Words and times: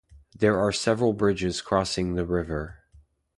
There 0.35 0.57
are 0.59 0.71
several 0.71 1.13
bridges 1.13 1.61
crossing 1.61 2.15
the 2.15 2.25
river. 2.25 2.79